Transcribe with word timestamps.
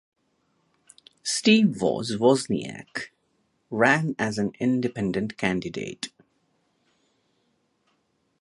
Steve 1.21 1.79
"Woz" 1.79 2.13
Wozniak 2.17 3.09
ran 3.69 4.15
as 4.17 4.39
an 4.39 4.51
independent 4.59 5.37
candidate. 5.37 6.09